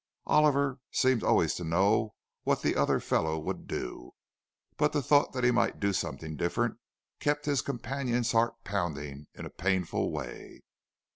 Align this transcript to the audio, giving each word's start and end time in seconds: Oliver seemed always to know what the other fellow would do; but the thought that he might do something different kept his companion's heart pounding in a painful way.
Oliver 0.25 0.79
seemed 0.89 1.21
always 1.23 1.53
to 1.53 1.63
know 1.63 2.15
what 2.41 2.63
the 2.63 2.75
other 2.75 2.99
fellow 2.99 3.37
would 3.37 3.67
do; 3.67 4.13
but 4.75 4.93
the 4.93 5.01
thought 5.03 5.31
that 5.33 5.43
he 5.43 5.51
might 5.51 5.79
do 5.79 5.93
something 5.93 6.35
different 6.35 6.79
kept 7.19 7.45
his 7.45 7.61
companion's 7.61 8.31
heart 8.31 8.55
pounding 8.63 9.27
in 9.35 9.45
a 9.45 9.51
painful 9.51 10.11
way. 10.11 10.61